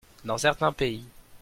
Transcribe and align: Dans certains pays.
Dans 0.25 0.39
certains 0.39 0.71
pays. 0.73 1.03